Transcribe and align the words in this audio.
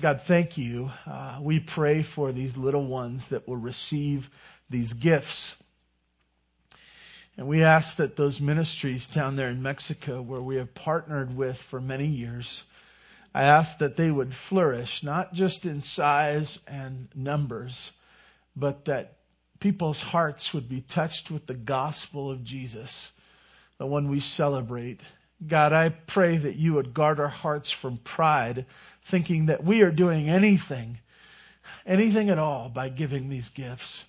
God, 0.00 0.22
thank 0.22 0.56
you. 0.56 0.90
Uh, 1.06 1.38
we 1.42 1.60
pray 1.60 2.02
for 2.02 2.32
these 2.32 2.56
little 2.56 2.86
ones 2.86 3.28
that 3.28 3.46
will 3.46 3.56
receive 3.56 4.30
these 4.70 4.94
gifts. 4.94 5.56
And 7.36 7.48
we 7.48 7.62
ask 7.62 7.96
that 7.96 8.16
those 8.16 8.40
ministries 8.40 9.06
down 9.06 9.36
there 9.36 9.48
in 9.48 9.62
Mexico, 9.62 10.22
where 10.22 10.40
we 10.40 10.56
have 10.56 10.74
partnered 10.74 11.36
with 11.36 11.56
for 11.56 11.80
many 11.80 12.06
years, 12.06 12.62
I 13.34 13.44
ask 13.44 13.78
that 13.78 13.96
they 13.96 14.10
would 14.10 14.34
flourish, 14.34 15.02
not 15.02 15.34
just 15.34 15.66
in 15.66 15.82
size 15.82 16.58
and 16.66 17.08
numbers, 17.14 17.92
but 18.56 18.86
that 18.86 19.18
people's 19.60 20.00
hearts 20.00 20.54
would 20.54 20.68
be 20.68 20.80
touched 20.80 21.30
with 21.30 21.46
the 21.46 21.54
gospel 21.54 22.30
of 22.30 22.42
Jesus, 22.42 23.12
the 23.78 23.86
one 23.86 24.08
we 24.08 24.20
celebrate. 24.20 25.02
God, 25.46 25.72
I 25.72 25.90
pray 25.90 26.36
that 26.38 26.56
you 26.56 26.74
would 26.74 26.92
guard 26.92 27.20
our 27.20 27.28
hearts 27.28 27.70
from 27.70 27.98
pride, 27.98 28.66
thinking 29.04 29.46
that 29.46 29.64
we 29.64 29.82
are 29.82 29.90
doing 29.90 30.28
anything, 30.28 30.98
anything 31.86 32.30
at 32.30 32.38
all 32.38 32.68
by 32.68 32.88
giving 32.88 33.28
these 33.28 33.50
gifts. 33.50 34.04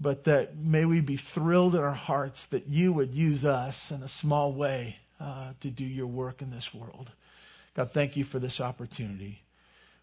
But 0.00 0.24
that 0.24 0.56
may 0.56 0.84
we 0.84 1.00
be 1.00 1.16
thrilled 1.16 1.74
in 1.74 1.80
our 1.80 1.90
hearts 1.90 2.46
that 2.46 2.68
you 2.68 2.92
would 2.92 3.12
use 3.14 3.44
us 3.44 3.90
in 3.90 4.02
a 4.02 4.08
small 4.08 4.52
way 4.52 4.96
uh, 5.20 5.52
to 5.60 5.70
do 5.70 5.84
your 5.84 6.06
work 6.06 6.40
in 6.40 6.50
this 6.50 6.72
world. 6.72 7.10
God, 7.74 7.92
thank 7.92 8.16
you 8.16 8.24
for 8.24 8.38
this 8.38 8.60
opportunity. 8.60 9.42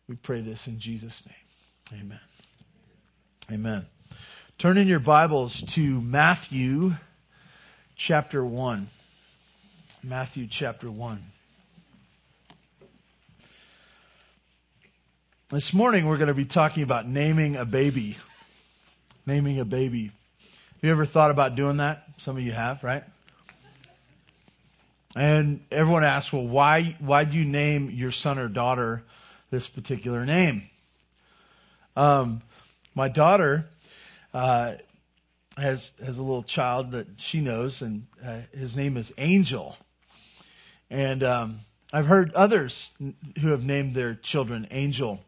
We 0.08 0.16
pray 0.16 0.42
this 0.42 0.67
in 0.67 0.80
Jesus' 0.80 1.26
name. 1.26 2.02
Amen. 2.02 2.20
Amen. 3.52 3.86
Turn 4.58 4.78
in 4.78 4.88
your 4.88 5.00
Bibles 5.00 5.62
to 5.73 6.02
Matthew 6.02 6.95
chapter 7.95 8.44
1. 8.44 8.88
Matthew 10.03 10.48
chapter 10.48 10.89
1. 10.89 11.34
This 15.55 15.73
morning 15.73 16.05
we're 16.05 16.18
going 16.18 16.27
to 16.27 16.34
be 16.34 16.44
talking 16.44 16.84
about 16.84 17.08
naming 17.08 17.55
a 17.55 17.64
baby. 17.64 18.18
Naming 19.25 19.61
a 19.61 19.64
baby. 19.64 20.11
Have 20.42 20.81
you 20.81 20.92
ever 20.92 21.06
thought 21.06 21.31
about 21.31 21.56
doing 21.56 21.78
that? 21.78 22.03
Some 22.17 22.36
of 22.36 22.44
you 22.44 22.52
have, 22.52 22.84
right? 22.84 23.06
And 25.16 25.64
everyone 25.72 26.03
asks, 26.03 26.33
well, 26.33 26.45
why, 26.45 26.98
why 27.00 27.23
do 27.23 27.38
you 27.38 27.45
name 27.45 27.89
your 27.89 28.11
son 28.11 28.38
or 28.38 28.50
daughter 28.50 29.06
this 29.50 29.66
particular 29.66 30.26
name? 30.26 30.64
Um, 31.95 32.42
my 32.94 33.08
daughter 33.08 33.66
uh, 34.33 34.73
has 35.58 35.94
has 36.03 36.20
a 36.20 36.23
little 36.23 36.44
child 36.44 36.92
that 36.92 37.08
she 37.16 37.39
knows, 37.39 37.81
and 37.81 38.08
uh, 38.22 38.39
his 38.53 38.76
name 38.76 38.98
is 38.98 39.14
Angel. 39.17 39.78
And 40.89 41.23
um, 41.23 41.61
I've 41.94 42.08
heard 42.08 42.33
others 42.33 42.89
who 43.39 43.48
have 43.52 43.66
named 43.66 43.95
their 43.95 44.16
children 44.16 44.67
Angel, 44.70 45.22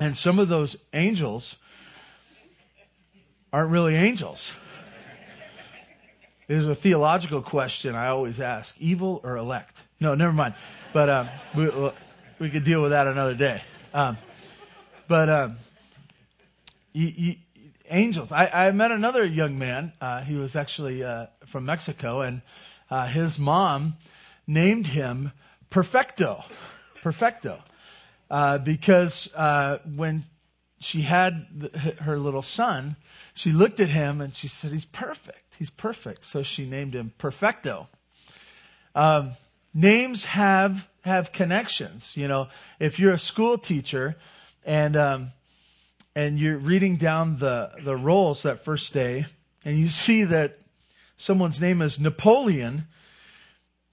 and 0.00 0.16
some 0.16 0.38
of 0.38 0.48
those 0.48 0.76
angels 0.92 1.56
aren't 3.52 3.70
really 3.70 3.94
angels. 3.94 4.54
There's 6.46 6.66
a 6.66 6.74
theological 6.74 7.42
question 7.42 7.94
I 7.94 8.08
always 8.08 8.40
ask: 8.40 8.74
evil 8.78 9.20
or 9.22 9.36
elect? 9.36 9.76
No, 10.00 10.14
never 10.14 10.32
mind. 10.32 10.54
But 10.92 11.08
um, 11.08 11.28
we 11.54 11.70
we 12.38 12.50
could 12.50 12.64
deal 12.64 12.80
with 12.80 12.92
that 12.92 13.06
another 13.06 13.34
day. 13.34 13.62
Um, 13.92 14.16
but 15.08 15.28
um, 15.28 15.56
you, 16.92 17.12
you, 17.16 17.34
angels. 17.90 18.32
I, 18.32 18.46
I 18.46 18.70
met 18.72 18.90
another 18.90 19.24
young 19.24 19.58
man. 19.58 19.92
Uh, 20.00 20.22
he 20.22 20.36
was 20.36 20.56
actually 20.56 21.04
uh, 21.04 21.26
from 21.46 21.66
Mexico, 21.66 22.20
and 22.20 22.42
uh, 22.90 23.06
his 23.06 23.38
mom 23.38 23.96
named 24.46 24.86
him 24.86 25.32
Perfecto. 25.70 26.44
Perfecto. 27.02 27.62
Uh, 28.30 28.58
because 28.58 29.32
uh, 29.34 29.78
when 29.94 30.24
she 30.80 31.02
had 31.02 31.46
the, 31.54 31.78
her 32.00 32.18
little 32.18 32.42
son, 32.42 32.96
she 33.34 33.52
looked 33.52 33.80
at 33.80 33.88
him 33.88 34.20
and 34.20 34.34
she 34.34 34.48
said, 34.48 34.72
He's 34.72 34.84
perfect. 34.84 35.56
He's 35.58 35.70
perfect. 35.70 36.24
So 36.24 36.42
she 36.42 36.66
named 36.66 36.94
him 36.94 37.12
Perfecto. 37.18 37.88
Um, 38.94 39.32
names 39.74 40.24
have 40.24 40.88
have 41.02 41.32
connections. 41.32 42.16
You 42.16 42.28
know, 42.28 42.48
if 42.78 42.98
you're 42.98 43.12
a 43.12 43.18
school 43.18 43.58
teacher 43.58 44.16
and 44.64 44.96
um, 44.96 45.32
and 46.18 46.38
you're 46.38 46.58
reading 46.58 46.96
down 46.96 47.38
the, 47.38 47.70
the 47.84 47.96
rolls 47.96 48.42
that 48.42 48.64
first 48.64 48.92
day, 48.92 49.26
and 49.64 49.78
you 49.78 49.86
see 49.86 50.24
that 50.24 50.58
someone's 51.16 51.60
name 51.60 51.80
is 51.80 52.00
Napoleon, 52.00 52.88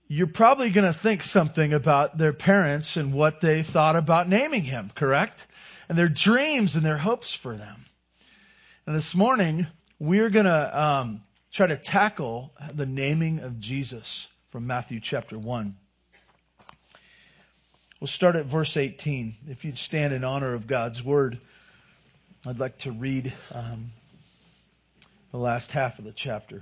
you're 0.08 0.28
probably 0.28 0.70
going 0.70 0.86
to 0.86 0.98
think 0.98 1.24
something 1.24 1.74
about 1.74 2.18
their 2.18 2.34
parents 2.34 2.96
and 2.96 3.14
what 3.14 3.42
they 3.42 3.64
thought 3.64 3.96
about 3.96 4.30
naming 4.30 4.64
him, 4.64 4.92
correct? 4.94 5.48
And 5.90 5.98
their 5.98 6.10
dreams 6.10 6.76
and 6.76 6.86
their 6.86 6.98
hopes 6.98 7.34
for 7.34 7.56
them. 7.56 7.86
And 8.86 8.96
this 8.96 9.16
morning, 9.16 9.66
we're 10.00 10.30
going 10.30 10.46
to 10.46 10.80
um, 10.80 11.22
try 11.52 11.68
to 11.68 11.78
tackle 11.78 12.52
the 12.74 12.86
naming 12.86 13.40
of 13.40 13.60
Jesus 13.60 14.28
from 14.52 14.68
Matthew 14.68 15.00
chapter 15.00 15.40
1. 15.40 15.76
We'll 18.00 18.08
start 18.08 18.36
at 18.36 18.46
verse 18.46 18.78
18. 18.78 19.36
If 19.48 19.66
you'd 19.66 19.80
stand 19.80 20.14
in 20.14 20.24
honor 20.24 20.54
of 20.54 20.68
God's 20.68 21.04
word. 21.04 21.40
I'd 22.46 22.60
like 22.60 22.78
to 22.80 22.92
read 22.92 23.34
um, 23.52 23.92
the 25.32 25.40
last 25.40 25.72
half 25.72 25.98
of 25.98 26.06
the 26.06 26.12
chapter. 26.12 26.62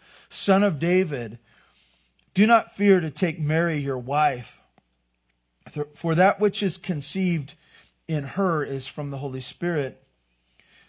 son 0.33 0.63
of 0.63 0.79
David, 0.79 1.37
do 2.33 2.47
not 2.47 2.75
fear 2.75 2.99
to 2.99 3.11
take 3.11 3.39
Mary 3.39 3.77
your 3.79 3.97
wife, 3.97 4.59
for 5.95 6.15
that 6.15 6.39
which 6.39 6.63
is 6.63 6.77
conceived 6.77 7.53
in 8.07 8.23
her 8.23 8.63
is 8.63 8.87
from 8.87 9.09
the 9.09 9.17
Holy 9.17 9.41
Spirit. 9.41 10.01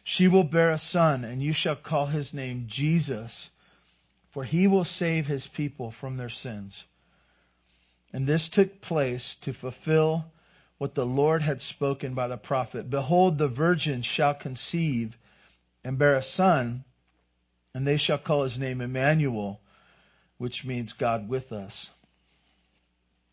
She 0.05 0.29
will 0.29 0.45
bear 0.45 0.71
a 0.71 0.79
son, 0.79 1.25
and 1.25 1.43
you 1.43 1.53
shall 1.53 1.77
call 1.77 2.07
his 2.07 2.35
name 2.35 2.65
Jesus, 2.67 3.51
for 4.31 4.45
he 4.45 4.67
will 4.67 4.85
save 4.85 5.27
his 5.27 5.47
people 5.47 5.91
from 5.91 6.17
their 6.17 6.29
sins. 6.29 6.85
And 8.13 8.27
this 8.27 8.49
took 8.49 8.81
place 8.81 9.35
to 9.37 9.53
fulfill 9.53 10.33
what 10.79 10.95
the 10.95 11.07
Lord 11.07 11.43
had 11.43 11.63
spoken 11.63 12.15
by 12.15 12.29
the 12.29 12.37
prophet. 12.37 12.91
Behold, 12.91 13.39
the 13.39 13.49
virgin 13.49 14.03
shall 14.03 14.35
conceive 14.35 15.17
and 15.85 15.99
bear 15.99 16.17
a 16.17 16.23
son, 16.23 16.85
and 17.75 17.87
they 17.87 17.97
shall 17.97 18.19
call 18.19 18.45
his 18.45 18.59
name 18.59 18.81
Emmanuel, 18.81 19.61
which 20.39 20.65
means 20.65 20.93
God 20.93 21.29
with 21.29 21.53
us. 21.53 21.91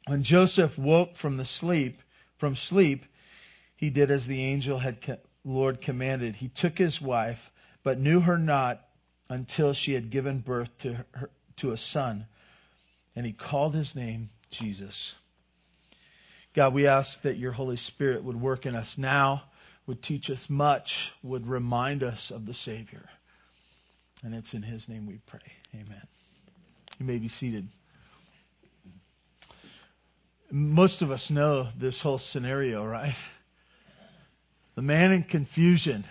When 0.08 0.24
Joseph 0.24 0.78
woke 0.78 1.16
from 1.16 1.38
the 1.38 1.46
sleep, 1.46 2.02
from 2.38 2.56
sleep, 2.56 3.06
he 3.76 3.90
did 3.90 4.12
as 4.12 4.28
the 4.28 4.44
angel 4.44 4.80
had 4.80 5.20
Lord 5.44 5.82
commanded. 5.82 6.36
He 6.36 6.50
took 6.50 6.78
his 6.78 7.02
wife, 7.02 7.52
but 7.84 8.00
knew 8.00 8.20
her 8.20 8.38
not 8.38 8.86
until 9.30 9.74
she 9.74 9.94
had 9.94 10.10
given 10.10 10.40
birth 10.40 10.70
to 10.80 11.06
her, 11.14 11.30
to 11.58 11.72
a 11.72 11.78
son, 11.78 12.26
and 13.16 13.26
he 13.26 13.32
called 13.32 13.76
his 13.76 13.96
name 13.96 14.30
Jesus. 14.50 15.14
God, 16.54 16.74
we 16.74 16.88
ask 16.88 17.22
that 17.22 17.38
your 17.38 17.52
Holy 17.52 17.78
Spirit 17.78 18.24
would 18.24 18.40
work 18.40 18.66
in 18.66 18.76
us 18.76 18.98
now, 18.98 19.44
would 19.86 20.02
teach 20.02 20.30
us 20.30 20.50
much, 20.50 21.14
would 21.22 21.48
remind 21.48 22.04
us 22.04 22.32
of 22.32 22.46
the 22.46 22.54
Savior. 22.54 23.10
And 24.24 24.36
it's 24.36 24.54
in 24.54 24.62
His 24.62 24.90
name 24.90 25.06
we 25.06 25.20
pray. 25.26 25.40
Amen. 25.74 26.02
You 27.00 27.06
may 27.06 27.18
be 27.18 27.28
seated. 27.28 27.68
Most 30.52 31.02
of 31.02 31.12
us 31.12 31.30
know 31.30 31.70
this 31.78 32.02
whole 32.02 32.18
scenario, 32.18 32.86
right? 32.86 33.16
The 34.76 34.82
man 34.82 35.12
in 35.12 35.24
confusion. 35.24 36.04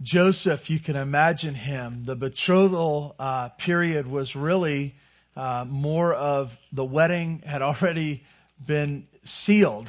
Joseph, 0.00 0.70
you 0.70 0.80
can 0.80 0.96
imagine 0.96 1.54
him. 1.54 2.04
The 2.04 2.16
betrothal 2.16 3.14
uh, 3.18 3.50
period 3.50 4.06
was 4.06 4.34
really 4.34 4.96
uh, 5.36 5.64
more 5.68 6.12
of 6.12 6.56
the 6.72 6.84
wedding 6.84 7.42
had 7.46 7.62
already 7.62 8.24
been 8.66 9.06
sealed, 9.24 9.88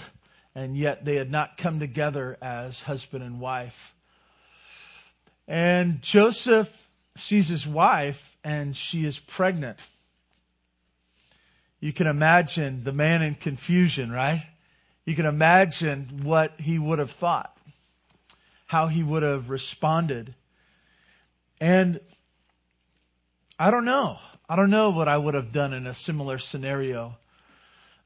and 0.54 0.78
yet 0.78 1.04
they 1.04 1.16
had 1.16 1.32
not 1.32 1.58
come 1.58 1.80
together 1.80 2.38
as 2.42 2.82
husband 2.82 3.24
and 3.24 3.40
wife. 3.40 3.96
And 5.48 6.02
Joseph 6.02 6.83
sees 7.16 7.48
his 7.48 7.68
wife, 7.68 8.36
and 8.44 8.76
she 8.76 9.06
is 9.06 9.20
pregnant. 9.20 9.80
You 11.80 11.94
can 11.94 12.08
imagine 12.08 12.84
the 12.84 12.94
man 12.94 13.22
in 13.22 13.36
confusion, 13.36 14.12
right? 14.12 14.46
You 15.06 15.16
can 15.16 15.26
imagine 15.26 16.22
what 16.24 16.54
he 16.60 16.80
would 16.80 17.00
have 17.00 17.12
thought, 17.12 17.56
how 18.66 18.88
he 18.88 19.04
would 19.04 19.24
have 19.24 19.50
responded. 19.50 20.34
And 21.60 22.00
I 23.60 23.70
don't 23.70 23.86
know. 23.86 24.18
I 24.48 24.56
don't 24.56 24.70
know 24.70 24.92
what 24.92 25.08
I 25.08 25.18
would 25.18 25.34
have 25.34 25.52
done 25.52 25.74
in 25.74 25.88
a 25.88 25.94
similar 25.94 26.40
scenario. 26.40 27.18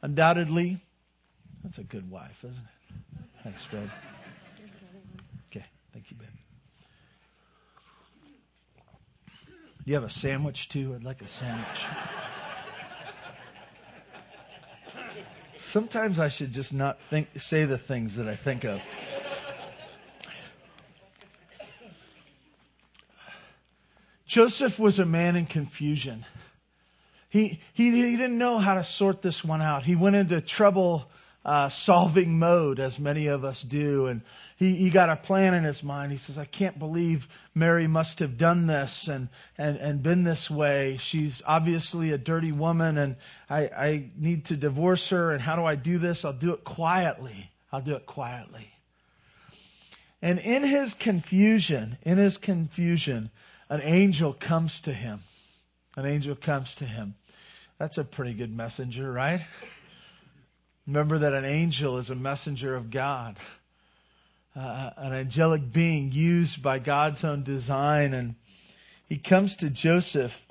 Undoubtedly, 0.01 0.79
that's 1.63 1.77
a 1.77 1.83
good 1.83 2.09
wife, 2.09 2.43
isn't 2.43 2.65
it? 2.65 3.23
Thanks, 3.43 3.65
babe. 3.67 3.89
Okay, 5.51 5.65
thank 5.93 6.11
you, 6.11 6.17
babe. 6.17 6.27
You 9.87 9.93
have 9.93 10.03
a 10.03 10.09
sandwich 10.09 10.67
too? 10.67 10.93
I'd 10.93 11.05
like 11.05 11.21
a 11.21 11.29
sandwich. 11.29 11.85
Sometimes 15.55 16.19
I 16.19 16.27
should 16.27 16.51
just 16.51 16.73
not 16.73 16.99
think, 16.99 17.29
say 17.37 17.63
the 17.63 17.77
things 17.77 18.17
that 18.17 18.27
I 18.27 18.35
think 18.35 18.65
of. 18.65 18.81
Joseph 24.25 24.77
was 24.77 24.99
a 24.99 25.05
man 25.05 25.37
in 25.37 25.45
confusion. 25.45 26.25
He, 27.29 27.61
he, 27.71 27.91
he 27.91 28.17
didn't 28.17 28.37
know 28.37 28.59
how 28.59 28.75
to 28.75 28.83
sort 28.83 29.21
this 29.21 29.41
one 29.41 29.61
out. 29.61 29.83
He 29.83 29.95
went 29.95 30.17
into 30.17 30.41
trouble 30.41 31.09
uh, 31.47 31.69
solving 31.69 32.37
mode, 32.37 32.81
as 32.81 32.99
many 32.99 33.27
of 33.27 33.45
us 33.45 33.63
do. 33.63 34.07
And 34.07 34.21
he, 34.57 34.75
he 34.75 34.89
got 34.89 35.09
a 35.09 35.15
plan 35.15 35.53
in 35.53 35.63
his 35.63 35.81
mind. 35.81 36.11
He 36.11 36.17
says, 36.17 36.37
I 36.37 36.43
can't 36.43 36.77
believe 36.77 37.29
Mary 37.55 37.87
must 37.87 38.19
have 38.19 38.37
done 38.37 38.67
this 38.67 39.07
and, 39.07 39.29
and, 39.57 39.77
and 39.77 40.03
been 40.03 40.25
this 40.25 40.51
way. 40.51 40.97
She's 40.99 41.41
obviously 41.45 42.11
a 42.11 42.17
dirty 42.17 42.51
woman, 42.51 42.97
and 42.97 43.15
I, 43.49 43.61
I 43.61 44.11
need 44.17 44.45
to 44.45 44.57
divorce 44.57 45.09
her. 45.09 45.31
And 45.31 45.41
how 45.41 45.55
do 45.55 45.63
I 45.63 45.75
do 45.75 45.97
this? 45.97 46.25
I'll 46.25 46.33
do 46.33 46.53
it 46.53 46.65
quietly. 46.65 47.49
I'll 47.71 47.81
do 47.81 47.95
it 47.95 48.05
quietly. 48.05 48.69
And 50.21 50.39
in 50.39 50.63
his 50.63 50.95
confusion, 50.95 51.97
in 52.03 52.17
his 52.17 52.37
confusion, 52.37 53.31
an 53.69 53.79
angel 53.83 54.33
comes 54.33 54.81
to 54.81 54.93
him. 54.93 55.21
An 55.95 56.05
angel 56.05 56.35
comes 56.35 56.75
to 56.75 56.85
him. 56.85 57.15
That's 57.77 57.97
a 57.97 58.03
pretty 58.03 58.33
good 58.33 58.53
messenger, 58.53 59.09
right? 59.09 59.45
Remember 60.87 61.17
that 61.17 61.33
an 61.33 61.43
angel 61.43 61.97
is 61.97 62.09
a 62.09 62.15
messenger 62.15 62.73
of 62.73 62.89
God, 62.89 63.37
uh, 64.55 64.91
an 64.95 65.11
angelic 65.11 65.73
being 65.73 66.13
used 66.13 66.63
by 66.63 66.79
God's 66.79 67.25
own 67.25 67.43
design. 67.43 68.13
And 68.13 68.35
he 69.09 69.17
comes 69.17 69.57
to 69.57 69.69
Joseph. 69.69 70.41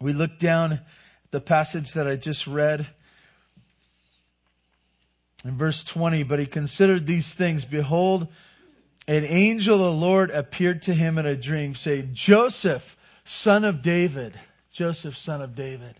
We 0.00 0.12
look 0.12 0.36
down 0.40 0.80
the 1.30 1.40
passage 1.40 1.92
that 1.92 2.08
I 2.08 2.16
just 2.16 2.48
read 2.48 2.84
in 5.44 5.56
verse 5.56 5.84
20. 5.84 6.24
But 6.24 6.40
he 6.40 6.46
considered 6.46 7.06
these 7.06 7.32
things. 7.32 7.64
Behold, 7.64 8.26
an 9.06 9.24
angel 9.24 9.76
of 9.76 9.94
the 9.94 10.00
Lord 10.00 10.32
appeared 10.32 10.82
to 10.82 10.94
him 10.94 11.18
in 11.18 11.26
a 11.26 11.36
dream, 11.36 11.76
saying, 11.76 12.10
Joseph, 12.14 12.96
son 13.24 13.64
of 13.64 13.80
David, 13.80 14.38
Joseph, 14.72 15.16
son 15.16 15.40
of 15.40 15.54
David. 15.54 15.94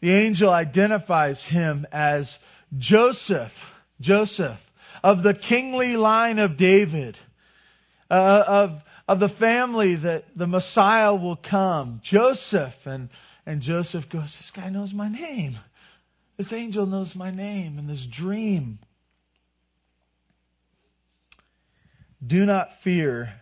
The 0.00 0.12
angel 0.12 0.50
identifies 0.50 1.44
him 1.44 1.86
as 1.92 2.38
Joseph, 2.78 3.70
Joseph, 4.00 4.72
of 5.02 5.22
the 5.22 5.34
kingly 5.34 5.96
line 5.96 6.38
of 6.38 6.56
David, 6.56 7.18
uh, 8.10 8.44
of, 8.46 8.84
of 9.06 9.20
the 9.20 9.28
family 9.28 9.96
that 9.96 10.24
the 10.36 10.46
Messiah 10.46 11.14
will 11.14 11.36
come. 11.36 12.00
Joseph. 12.02 12.86
And, 12.86 13.10
and 13.44 13.60
Joseph 13.60 14.08
goes, 14.08 14.36
This 14.38 14.50
guy 14.50 14.70
knows 14.70 14.94
my 14.94 15.08
name. 15.08 15.54
This 16.36 16.52
angel 16.52 16.86
knows 16.86 17.14
my 17.14 17.30
name 17.30 17.78
in 17.78 17.86
this 17.86 18.06
dream. 18.06 18.78
Do 22.26 22.46
not 22.46 22.80
fear 22.80 23.34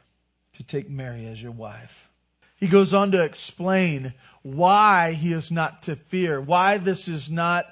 to 0.55 0.63
take 0.65 0.91
Mary 0.91 1.27
as 1.27 1.41
your 1.41 1.53
wife. 1.53 2.09
He 2.57 2.67
goes 2.67 2.93
on 2.93 3.13
to 3.13 3.23
explain 3.23 4.13
why 4.55 5.13
he 5.13 5.33
is 5.33 5.51
not 5.51 5.83
to 5.85 5.97
fear, 5.97 6.41
why 6.41 6.79
this 6.79 7.09
is 7.09 7.31
not 7.31 7.67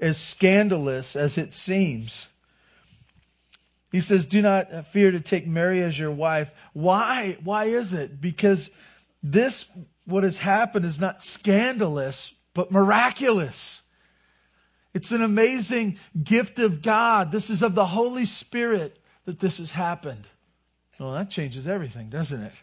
as 0.00 0.18
scandalous 0.18 1.16
as 1.16 1.38
it 1.38 1.52
seems. 1.52 2.28
He 3.92 4.00
says, 4.00 4.26
Do 4.26 4.42
not 4.42 4.88
fear 4.88 5.10
to 5.10 5.20
take 5.20 5.46
Mary 5.46 5.82
as 5.82 5.98
your 5.98 6.10
wife. 6.10 6.50
Why? 6.72 7.36
Why 7.44 7.66
is 7.66 7.92
it? 7.92 8.20
Because 8.20 8.70
this, 9.22 9.66
what 10.04 10.24
has 10.24 10.36
happened, 10.36 10.84
is 10.84 10.98
not 10.98 11.22
scandalous, 11.22 12.34
but 12.54 12.72
miraculous. 12.72 13.82
It's 14.94 15.12
an 15.12 15.22
amazing 15.22 15.98
gift 16.22 16.58
of 16.58 16.82
God. 16.82 17.30
This 17.32 17.50
is 17.50 17.62
of 17.62 17.74
the 17.74 17.86
Holy 17.86 18.24
Spirit 18.24 18.98
that 19.26 19.40
this 19.40 19.58
has 19.58 19.70
happened. 19.70 20.26
Well, 20.98 21.12
that 21.12 21.30
changes 21.30 21.66
everything, 21.66 22.10
doesn't 22.10 22.42
it? 22.42 22.54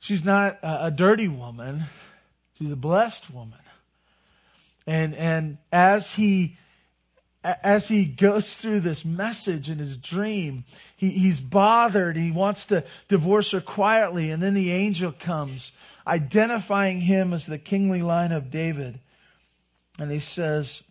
She's 0.00 0.24
not 0.24 0.58
a, 0.62 0.86
a 0.86 0.90
dirty 0.90 1.28
woman. 1.28 1.84
She's 2.54 2.72
a 2.72 2.76
blessed 2.76 3.32
woman. 3.32 3.58
And, 4.86 5.14
and 5.14 5.58
as 5.72 6.12
he, 6.12 6.56
as 7.42 7.88
he 7.88 8.04
goes 8.04 8.56
through 8.56 8.80
this 8.80 9.04
message 9.04 9.68
in 9.68 9.78
his 9.78 9.96
dream, 9.96 10.64
he, 10.96 11.10
he's 11.10 11.40
bothered. 11.40 12.16
He 12.16 12.30
wants 12.30 12.66
to 12.66 12.84
divorce 13.08 13.50
her 13.50 13.60
quietly. 13.60 14.30
And 14.30 14.42
then 14.42 14.54
the 14.54 14.70
angel 14.70 15.12
comes, 15.12 15.72
identifying 16.06 17.00
him 17.00 17.32
as 17.32 17.46
the 17.46 17.58
kingly 17.58 18.02
line 18.02 18.32
of 18.32 18.50
David. 18.50 19.00
And 19.98 20.10
he 20.10 20.20
says, 20.20 20.82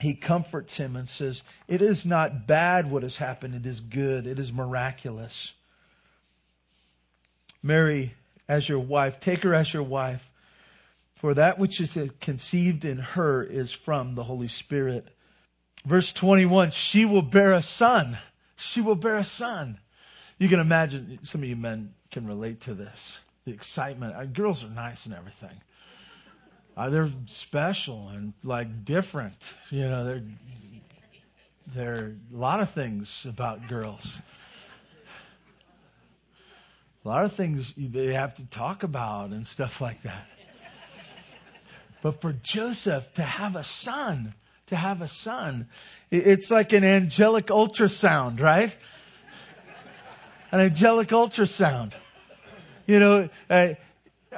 he 0.00 0.14
comforts 0.14 0.76
him 0.76 0.96
and 0.96 1.08
says, 1.08 1.42
It 1.66 1.82
is 1.82 2.06
not 2.06 2.46
bad 2.46 2.90
what 2.90 3.02
has 3.02 3.16
happened. 3.16 3.54
It 3.54 3.66
is 3.66 3.80
good. 3.80 4.26
It 4.26 4.38
is 4.38 4.52
miraculous. 4.52 5.54
Mary 7.68 8.14
as 8.48 8.66
your 8.66 8.78
wife, 8.78 9.20
take 9.20 9.42
her 9.42 9.54
as 9.54 9.72
your 9.74 9.82
wife, 9.82 10.26
for 11.16 11.34
that 11.34 11.58
which 11.58 11.82
is 11.82 11.98
conceived 12.18 12.86
in 12.86 12.96
her 12.96 13.44
is 13.44 13.72
from 13.72 14.14
the 14.14 14.24
Holy 14.24 14.48
Spirit. 14.48 15.06
Verse 15.84 16.12
21 16.14 16.70
She 16.70 17.04
will 17.04 17.22
bear 17.22 17.52
a 17.52 17.62
son. 17.62 18.16
She 18.56 18.80
will 18.80 18.94
bear 18.94 19.18
a 19.18 19.24
son. 19.24 19.78
You 20.38 20.48
can 20.48 20.60
imagine, 20.60 21.18
some 21.24 21.42
of 21.42 21.48
you 21.48 21.56
men 21.56 21.92
can 22.10 22.26
relate 22.26 22.62
to 22.62 22.74
this. 22.74 23.20
The 23.44 23.52
excitement. 23.52 24.16
Uh, 24.16 24.24
girls 24.24 24.64
are 24.64 24.70
nice 24.70 25.04
and 25.04 25.14
everything. 25.14 25.60
Uh, 26.74 26.88
they're 26.88 27.10
special 27.26 28.08
and 28.08 28.32
like 28.44 28.86
different. 28.86 29.54
You 29.70 29.88
know, 29.88 30.04
they're, 30.04 30.22
they're 31.74 32.14
a 32.32 32.36
lot 32.36 32.60
of 32.60 32.70
things 32.70 33.26
about 33.26 33.68
girls 33.68 34.22
a 37.08 37.10
lot 37.10 37.24
of 37.24 37.32
things 37.32 37.72
they 37.74 38.12
have 38.12 38.34
to 38.34 38.44
talk 38.44 38.82
about 38.82 39.30
and 39.30 39.46
stuff 39.46 39.80
like 39.80 40.02
that. 40.02 40.26
But 42.02 42.20
for 42.20 42.34
Joseph 42.34 43.14
to 43.14 43.22
have 43.22 43.56
a 43.56 43.64
son, 43.64 44.34
to 44.66 44.76
have 44.76 45.00
a 45.00 45.08
son, 45.08 45.68
it's 46.10 46.50
like 46.50 46.74
an 46.74 46.84
angelic 46.84 47.46
ultrasound, 47.46 48.40
right? 48.40 48.76
An 50.52 50.60
angelic 50.60 51.08
ultrasound. 51.08 51.94
You 52.86 53.00
know, 53.00 53.28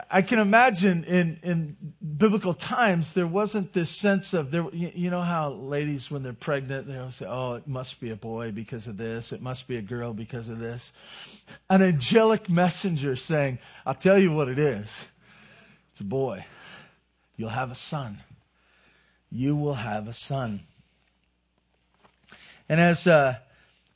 I 0.08 0.22
can 0.22 0.38
imagine 0.38 1.02
in, 1.04 1.40
in 1.42 1.76
biblical 2.16 2.54
times, 2.54 3.12
there 3.12 3.26
wasn't 3.26 3.72
this 3.72 3.90
sense 3.90 4.34
of, 4.34 4.52
there, 4.52 4.64
you 4.72 5.10
know 5.10 5.22
how 5.22 5.50
ladies, 5.50 6.10
when 6.10 6.22
they're 6.22 6.32
pregnant, 6.32 6.86
they'll 6.86 7.10
say, 7.10 7.26
oh, 7.28 7.54
it 7.54 7.66
must 7.66 8.00
be 8.00 8.10
a 8.10 8.16
boy 8.16 8.52
because 8.52 8.86
of 8.86 8.96
this. 8.96 9.32
It 9.32 9.42
must 9.42 9.66
be 9.66 9.78
a 9.78 9.82
girl 9.82 10.12
because 10.12 10.48
of 10.48 10.60
this. 10.60 10.92
An 11.68 11.82
angelic 11.82 12.48
messenger 12.48 13.16
saying, 13.16 13.58
I'll 13.84 13.94
tell 13.94 14.18
you 14.18 14.30
what 14.30 14.48
it 14.48 14.60
is. 14.60 15.04
It's 15.90 16.00
a 16.00 16.04
boy. 16.04 16.44
You'll 17.36 17.48
have 17.48 17.72
a 17.72 17.76
son. 17.76 18.18
You 19.32 19.56
will 19.56 19.74
have 19.74 20.06
a 20.06 20.12
son. 20.12 20.60
And 22.68 22.80
as, 22.80 23.08
uh, 23.08 23.38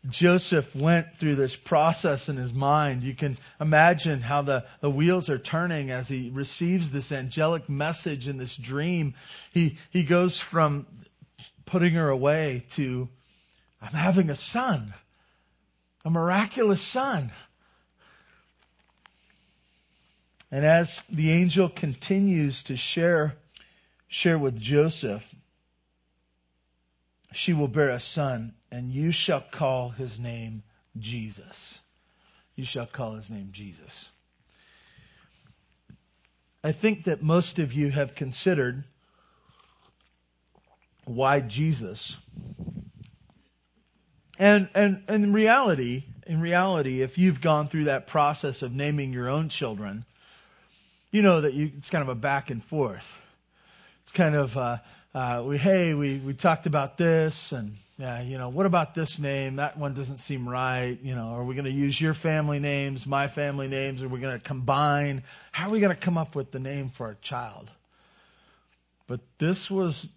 Joseph 0.09 0.75
went 0.77 1.17
through 1.17 1.37
this 1.37 1.57
process 1.57 2.29
in 2.29 2.37
his 2.37 2.53
mind. 2.53 3.03
You 3.03 3.15
can 3.15 3.39
imagine 3.59 4.21
how 4.21 4.43
the, 4.43 4.65
the 4.81 4.91
wheels 4.91 5.31
are 5.31 5.39
turning 5.39 5.91
as 5.91 6.09
he 6.09 6.31
receives 6.31 6.91
this 6.91 7.11
angelic 7.11 7.69
message 7.69 8.29
in 8.29 8.37
this 8.37 8.55
dream. 8.55 9.15
He, 9.53 9.79
he 9.91 10.03
goes 10.03 10.39
from 10.39 10.87
putting 11.65 11.95
her 11.95 12.11
away 12.11 12.67
to, 12.71 13.09
I'm 13.81 13.93
having 13.93 14.29
a 14.29 14.35
son, 14.35 14.93
a 16.05 16.11
miraculous 16.11 16.83
son. 16.83 17.33
And 20.51 20.67
as 20.67 21.03
the 21.09 21.31
angel 21.33 21.71
continues 21.71 22.63
to 22.65 22.77
share, 22.77 23.37
share 24.07 24.39
with 24.39 24.61
Joseph, 24.61 25.27
she 27.33 27.53
will 27.55 27.69
bear 27.69 27.91
a 27.91 28.01
son, 28.01 28.55
and 28.75 28.91
you 28.91 29.13
shall 29.13 29.41
call 29.41 29.91
his 29.91 30.19
name 30.19 30.65
Jesus. 30.99 31.81
You 32.57 32.65
shall 32.65 32.87
call 32.87 33.15
his 33.15 33.31
name 33.31 33.51
Jesus. 33.53 34.09
I 36.65 36.73
think 36.73 37.05
that 37.05 37.23
most 37.23 37.61
of 37.61 37.73
you 37.73 37.91
have 37.91 38.17
considered 38.17 38.83
why 41.05 41.39
Jesus? 41.39 42.17
And, 44.41 44.69
and, 44.75 45.05
and 45.07 45.23
in 45.23 45.33
reality, 45.33 46.03
in 46.27 46.41
reality, 46.41 47.01
if 47.01 47.17
you've 47.17 47.41
gone 47.41 47.69
through 47.69 47.85
that 47.85 48.09
process 48.09 48.63
of 48.63 48.73
naming 48.73 49.13
your 49.13 49.29
own 49.29 49.51
children, 49.51 50.05
you 51.13 51.23
know 51.23 51.43
that 51.43 51.55
you, 51.55 51.71
it's 51.77 51.91
kind 51.91 52.03
of 52.03 52.09
a 52.09 52.17
back 52.17 52.51
and 52.51 52.65
forth. 52.65 53.21
It's 54.03 54.11
kind 54.11 54.35
of, 54.35 54.57
uh, 54.57 54.79
uh, 55.15 55.45
we, 55.47 55.57
hey, 55.57 55.95
we, 55.95 56.19
we 56.19 56.35
talked 56.35 56.67
about 56.67 56.97
this 56.97 57.53
and, 57.53 57.77
yeah, 57.99 58.21
you 58.21 58.37
know, 58.37 58.49
what 58.49 58.67
about 58.67 58.97
this 58.97 59.21
name? 59.21 59.57
That 59.57 59.79
one 59.79 59.95
doesn't 59.95 60.17
seem 60.17 60.49
right. 60.49 60.99
You 61.01 61.15
know, 61.15 61.29
are 61.29 61.45
we 61.45 61.55
going 61.55 61.67
to 61.67 61.71
use 61.71 62.01
your 62.01 62.15
family 62.15 62.59
names, 62.59 63.07
my 63.07 63.29
family 63.29 63.69
names? 63.69 64.03
Are 64.03 64.09
we 64.09 64.19
going 64.19 64.37
to 64.37 64.45
combine? 64.45 65.23
How 65.53 65.69
are 65.69 65.71
we 65.71 65.79
going 65.79 65.95
to 65.95 66.01
come 66.01 66.19
up 66.19 66.35
with 66.35 66.51
the 66.51 66.59
name 66.59 66.89
for 66.89 67.07
our 67.07 67.17
child? 67.23 67.71
But 69.07 69.21
this 69.39 69.71
was, 69.71 70.09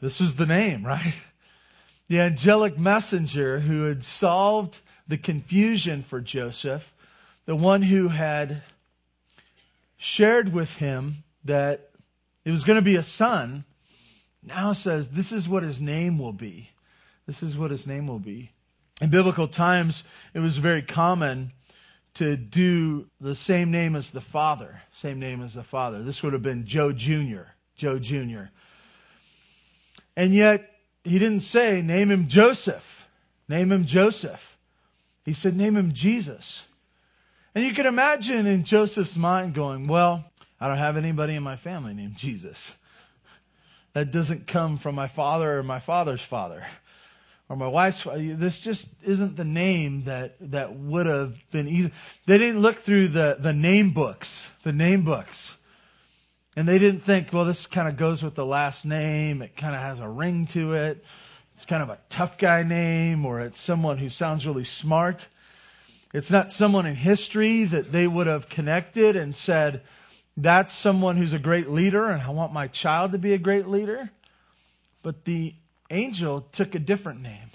this 0.00 0.18
was 0.18 0.34
the 0.34 0.46
name, 0.46 0.86
right? 0.86 1.14
The 2.08 2.20
angelic 2.20 2.78
messenger 2.78 3.60
who 3.60 3.84
had 3.84 4.02
solved 4.02 4.78
the 5.08 5.18
confusion 5.18 6.02
for 6.02 6.22
Joseph, 6.22 6.90
the 7.44 7.56
one 7.56 7.82
who 7.82 8.08
had 8.08 8.62
shared 9.98 10.50
with 10.50 10.74
him 10.76 11.16
that 11.44 11.90
it 12.46 12.50
was 12.50 12.64
going 12.64 12.78
to 12.78 12.84
be 12.84 12.96
a 12.96 13.02
son, 13.02 13.64
now 14.42 14.72
says 14.72 15.08
this 15.08 15.32
is 15.32 15.48
what 15.48 15.62
his 15.62 15.80
name 15.80 16.18
will 16.18 16.32
be. 16.32 16.68
This 17.26 17.42
is 17.42 17.56
what 17.56 17.70
his 17.70 17.86
name 17.86 18.06
will 18.06 18.18
be. 18.18 18.50
In 19.00 19.10
biblical 19.10 19.48
times, 19.48 20.04
it 20.34 20.40
was 20.40 20.56
very 20.56 20.82
common 20.82 21.52
to 22.14 22.36
do 22.36 23.06
the 23.20 23.34
same 23.34 23.70
name 23.70 23.96
as 23.96 24.10
the 24.10 24.20
father, 24.20 24.82
same 24.92 25.18
name 25.18 25.42
as 25.42 25.54
the 25.54 25.62
father. 25.62 26.02
This 26.02 26.22
would 26.22 26.32
have 26.32 26.42
been 26.42 26.66
Joe 26.66 26.92
Jr., 26.92 27.42
Joe 27.74 27.98
Jr. 27.98 28.44
And 30.16 30.34
yet, 30.34 30.68
he 31.04 31.18
didn't 31.18 31.40
say, 31.40 31.82
name 31.82 32.10
him 32.10 32.28
Joseph, 32.28 33.08
name 33.48 33.72
him 33.72 33.86
Joseph. 33.86 34.58
He 35.24 35.32
said, 35.32 35.56
name 35.56 35.76
him 35.76 35.92
Jesus. 35.92 36.62
And 37.54 37.64
you 37.64 37.74
can 37.74 37.86
imagine 37.86 38.46
in 38.46 38.64
Joseph's 38.64 39.16
mind 39.16 39.54
going, 39.54 39.86
well, 39.86 40.24
I 40.60 40.68
don't 40.68 40.78
have 40.78 40.96
anybody 40.96 41.34
in 41.34 41.42
my 41.42 41.56
family 41.56 41.94
named 41.94 42.16
Jesus. 42.16 42.74
That 43.94 44.10
doesn't 44.10 44.46
come 44.46 44.78
from 44.78 44.94
my 44.94 45.06
father 45.06 45.58
or 45.58 45.62
my 45.62 45.78
father's 45.78 46.22
father 46.22 46.64
or 47.48 47.56
my 47.56 47.68
wife's. 47.68 48.06
This 48.14 48.60
just 48.60 48.88
isn't 49.04 49.36
the 49.36 49.44
name 49.44 50.04
that, 50.04 50.36
that 50.50 50.74
would 50.74 51.06
have 51.06 51.38
been 51.50 51.68
easy. 51.68 51.92
They 52.26 52.38
didn't 52.38 52.60
look 52.60 52.76
through 52.76 53.08
the, 53.08 53.36
the 53.38 53.52
name 53.52 53.90
books, 53.90 54.50
the 54.62 54.72
name 54.72 55.02
books. 55.02 55.56
And 56.56 56.66
they 56.66 56.78
didn't 56.78 57.00
think, 57.00 57.32
well, 57.32 57.44
this 57.44 57.66
kind 57.66 57.88
of 57.88 57.96
goes 57.96 58.22
with 58.22 58.34
the 58.34 58.46
last 58.46 58.84
name. 58.84 59.42
It 59.42 59.56
kind 59.56 59.74
of 59.74 59.80
has 59.82 60.00
a 60.00 60.08
ring 60.08 60.46
to 60.48 60.74
it. 60.74 61.04
It's 61.54 61.66
kind 61.66 61.82
of 61.82 61.90
a 61.90 61.98
tough 62.08 62.38
guy 62.38 62.62
name 62.62 63.26
or 63.26 63.40
it's 63.40 63.60
someone 63.60 63.98
who 63.98 64.08
sounds 64.08 64.46
really 64.46 64.64
smart. 64.64 65.26
It's 66.14 66.30
not 66.30 66.52
someone 66.52 66.86
in 66.86 66.94
history 66.94 67.64
that 67.64 67.92
they 67.92 68.06
would 68.06 68.26
have 68.26 68.48
connected 68.48 69.16
and 69.16 69.34
said, 69.34 69.82
that's 70.36 70.72
someone 70.72 71.16
who's 71.16 71.32
a 71.32 71.38
great 71.38 71.68
leader 71.68 72.06
and 72.06 72.22
I 72.22 72.30
want 72.30 72.52
my 72.52 72.68
child 72.68 73.12
to 73.12 73.18
be 73.18 73.34
a 73.34 73.38
great 73.38 73.66
leader. 73.66 74.10
But 75.02 75.24
the 75.24 75.54
angel 75.90 76.42
took 76.52 76.74
a 76.74 76.78
different 76.78 77.20
name. 77.20 77.50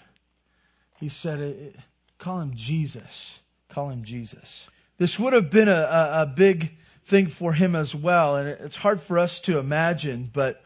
He 0.99 1.09
said, 1.09 1.73
call 2.17 2.41
him 2.41 2.53
Jesus. 2.55 3.39
Call 3.69 3.89
him 3.89 4.03
Jesus. 4.03 4.67
This 4.97 5.19
would 5.19 5.33
have 5.33 5.49
been 5.49 5.69
a, 5.69 5.71
a, 5.71 6.21
a 6.23 6.25
big 6.25 6.71
thing 7.05 7.27
for 7.27 7.53
him 7.53 7.75
as 7.75 7.95
well. 7.95 8.35
And 8.35 8.49
it's 8.49 8.75
hard 8.75 9.01
for 9.01 9.17
us 9.19 9.39
to 9.41 9.59
imagine, 9.59 10.29
but 10.31 10.63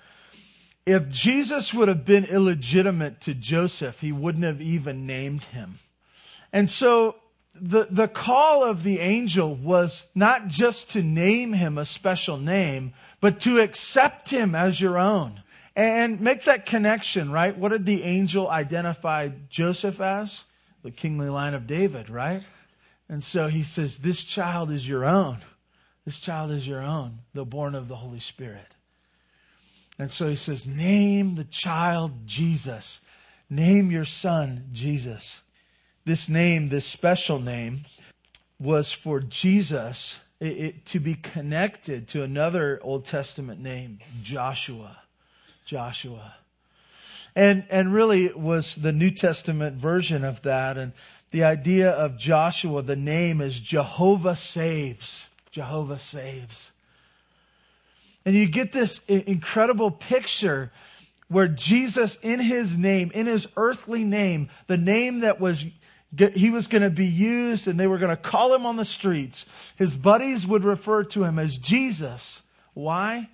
if 0.85 1.09
Jesus 1.09 1.73
would 1.73 1.87
have 1.87 2.05
been 2.05 2.25
illegitimate 2.25 3.21
to 3.21 3.33
Joseph, 3.33 3.99
he 3.99 4.11
wouldn't 4.11 4.43
have 4.43 4.61
even 4.61 5.05
named 5.05 5.43
him. 5.45 5.77
And 6.51 6.69
so 6.69 7.15
the, 7.55 7.87
the 7.89 8.07
call 8.07 8.63
of 8.63 8.83
the 8.83 8.99
angel 8.99 9.53
was 9.55 10.05
not 10.15 10.47
just 10.47 10.91
to 10.91 11.01
name 11.01 11.53
him 11.53 11.77
a 11.77 11.85
special 11.85 12.37
name, 12.37 12.93
but 13.19 13.41
to 13.41 13.59
accept 13.59 14.29
him 14.29 14.55
as 14.55 14.79
your 14.79 14.97
own. 14.97 15.41
And 15.75 16.21
make 16.21 16.45
that 16.45 16.65
connection, 16.65 17.31
right? 17.31 17.57
What 17.57 17.69
did 17.69 17.85
the 17.85 18.03
angel 18.03 18.49
identify 18.49 19.29
Joseph 19.49 20.01
as? 20.01 20.43
The 20.83 20.91
kingly 20.91 21.29
line 21.29 21.53
of 21.53 21.67
David, 21.67 22.09
right? 22.09 22.43
And 23.07 23.23
so 23.23 23.47
he 23.47 23.63
says, 23.63 23.97
this 23.97 24.23
child 24.23 24.71
is 24.71 24.87
your 24.87 25.05
own. 25.05 25.37
This 26.05 26.19
child 26.19 26.51
is 26.51 26.67
your 26.67 26.81
own, 26.81 27.19
the 27.33 27.45
born 27.45 27.75
of 27.75 27.87
the 27.87 27.95
Holy 27.95 28.19
Spirit. 28.19 28.67
And 29.99 30.09
so 30.09 30.27
he 30.27 30.35
says, 30.35 30.65
name 30.65 31.35
the 31.35 31.43
child 31.43 32.25
Jesus. 32.25 33.01
Name 33.49 33.91
your 33.91 34.05
son 34.05 34.69
Jesus. 34.71 35.41
This 36.03 36.29
name, 36.29 36.69
this 36.69 36.85
special 36.85 37.39
name, 37.39 37.81
was 38.59 38.91
for 38.91 39.19
Jesus 39.19 40.17
it, 40.39 40.45
it, 40.45 40.85
to 40.87 40.99
be 40.99 41.13
connected 41.13 42.07
to 42.09 42.23
another 42.23 42.79
Old 42.81 43.05
Testament 43.05 43.61
name, 43.61 43.99
Joshua. 44.23 44.97
Joshua. 45.63 46.33
And, 47.35 47.65
and 47.69 47.93
really 47.93 48.33
was 48.33 48.75
the 48.75 48.91
New 48.91 49.11
Testament 49.11 49.77
version 49.77 50.25
of 50.25 50.41
that. 50.41 50.79
And 50.79 50.93
the 51.29 51.43
idea 51.43 51.91
of 51.91 52.17
Joshua, 52.17 52.81
the 52.81 52.95
name 52.95 53.39
is 53.39 53.59
Jehovah 53.59 54.35
saves. 54.35 55.29
Jehovah 55.51 55.99
saves. 55.99 56.71
And 58.25 58.35
you 58.35 58.47
get 58.47 58.71
this 58.71 59.05
incredible 59.05 59.91
picture 59.91 60.71
where 61.27 61.47
Jesus 61.47 62.17
in 62.17 62.39
his 62.39 62.75
name, 62.75 63.11
in 63.13 63.27
his 63.27 63.47
earthly 63.55 64.03
name, 64.03 64.49
the 64.67 64.77
name 64.77 65.19
that 65.19 65.39
was 65.39 65.63
he 66.17 66.49
was 66.49 66.67
going 66.67 66.81
to 66.81 66.89
be 66.89 67.05
used 67.05 67.67
and 67.67 67.79
they 67.79 67.87
were 67.87 67.97
going 67.97 68.15
to 68.15 68.21
call 68.21 68.53
him 68.53 68.65
on 68.65 68.75
the 68.75 68.85
streets. 68.85 69.45
His 69.77 69.95
buddies 69.95 70.45
would 70.45 70.63
refer 70.63 71.03
to 71.05 71.23
him 71.23 71.39
as 71.39 71.57
Jesus. 71.57 72.41
Why? 72.73 73.29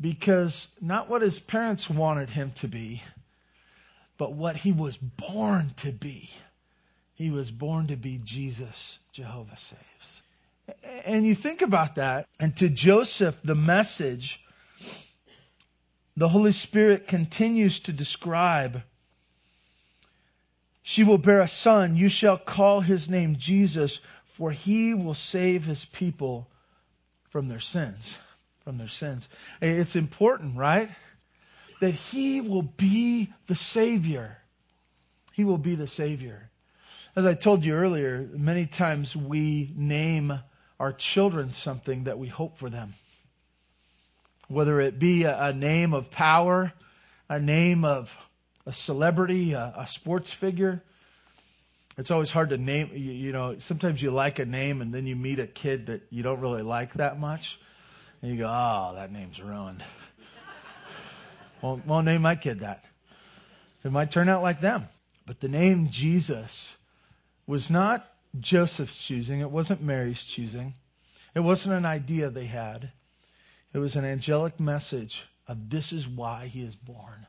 Because 0.00 0.68
not 0.80 1.08
what 1.08 1.22
his 1.22 1.38
parents 1.38 1.88
wanted 1.88 2.30
him 2.30 2.52
to 2.56 2.68
be, 2.68 3.02
but 4.18 4.32
what 4.32 4.56
he 4.56 4.72
was 4.72 4.96
born 4.96 5.72
to 5.78 5.90
be. 5.90 6.30
He 7.14 7.30
was 7.30 7.50
born 7.50 7.88
to 7.88 7.96
be 7.96 8.20
Jesus, 8.22 8.98
Jehovah 9.12 9.56
saves. 9.56 10.22
And 11.04 11.26
you 11.26 11.34
think 11.34 11.62
about 11.62 11.94
that, 11.96 12.28
and 12.38 12.54
to 12.58 12.68
Joseph, 12.68 13.40
the 13.42 13.54
message, 13.54 14.44
the 16.16 16.28
Holy 16.28 16.52
Spirit 16.52 17.08
continues 17.08 17.80
to 17.80 17.92
describe 17.92 18.82
she 20.88 21.04
will 21.04 21.18
bear 21.18 21.42
a 21.42 21.48
son. 21.48 21.96
You 21.96 22.08
shall 22.08 22.38
call 22.38 22.80
his 22.80 23.10
name 23.10 23.36
Jesus, 23.36 24.00
for 24.24 24.50
he 24.50 24.94
will 24.94 25.12
save 25.12 25.66
his 25.66 25.84
people 25.84 26.48
from 27.28 27.46
their 27.46 27.60
sins. 27.60 28.18
From 28.64 28.78
their 28.78 28.88
sins. 28.88 29.28
It's 29.60 29.96
important, 29.96 30.56
right? 30.56 30.88
That 31.82 31.90
he 31.90 32.40
will 32.40 32.62
be 32.62 33.30
the 33.48 33.54
Savior. 33.54 34.38
He 35.34 35.44
will 35.44 35.58
be 35.58 35.74
the 35.74 35.86
Savior. 35.86 36.48
As 37.14 37.26
I 37.26 37.34
told 37.34 37.66
you 37.66 37.74
earlier, 37.74 38.26
many 38.32 38.64
times 38.64 39.14
we 39.14 39.70
name 39.76 40.32
our 40.80 40.94
children 40.94 41.52
something 41.52 42.04
that 42.04 42.18
we 42.18 42.28
hope 42.28 42.56
for 42.56 42.70
them. 42.70 42.94
Whether 44.48 44.80
it 44.80 44.98
be 44.98 45.24
a, 45.24 45.48
a 45.48 45.52
name 45.52 45.92
of 45.92 46.10
power, 46.10 46.72
a 47.28 47.38
name 47.38 47.84
of 47.84 48.16
a 48.68 48.72
celebrity, 48.72 49.54
a, 49.54 49.72
a 49.78 49.86
sports 49.86 50.30
figure. 50.30 50.82
It's 51.96 52.10
always 52.10 52.30
hard 52.30 52.50
to 52.50 52.58
name, 52.58 52.90
you, 52.92 53.12
you, 53.12 53.32
know, 53.32 53.58
sometimes 53.60 54.02
you 54.02 54.10
like 54.10 54.38
a 54.38 54.44
name 54.44 54.82
and 54.82 54.92
then 54.92 55.06
you 55.06 55.16
meet 55.16 55.38
a 55.38 55.46
kid 55.46 55.86
that 55.86 56.02
you 56.10 56.22
don't 56.22 56.40
really 56.40 56.62
like 56.62 56.92
that 56.94 57.18
much. 57.18 57.58
And 58.20 58.30
you 58.30 58.36
go, 58.36 58.46
oh, 58.46 58.92
that 58.94 59.10
name's 59.10 59.40
ruined. 59.40 59.82
won't, 61.62 61.86
won't 61.86 62.04
name 62.04 62.20
my 62.20 62.36
kid 62.36 62.60
that. 62.60 62.84
It 63.84 63.90
might 63.90 64.10
turn 64.10 64.28
out 64.28 64.42
like 64.42 64.60
them. 64.60 64.86
But 65.24 65.40
the 65.40 65.48
name 65.48 65.88
Jesus 65.88 66.76
was 67.46 67.70
not 67.70 68.06
Joseph's 68.38 69.02
choosing. 69.02 69.40
It 69.40 69.50
wasn't 69.50 69.82
Mary's 69.82 70.22
choosing. 70.22 70.74
It 71.34 71.40
wasn't 71.40 71.74
an 71.74 71.86
idea 71.86 72.28
they 72.28 72.44
had. 72.44 72.92
It 73.72 73.78
was 73.78 73.96
an 73.96 74.04
angelic 74.04 74.60
message 74.60 75.24
of 75.46 75.70
this 75.70 75.94
is 75.94 76.06
why 76.06 76.48
he 76.48 76.62
is 76.62 76.74
born. 76.74 77.26